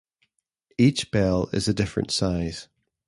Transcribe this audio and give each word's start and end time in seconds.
Each 0.79 1.11
bell 1.11 1.47
is 1.53 1.67
a 1.67 1.75
different 1.75 2.09
size. 2.09 2.67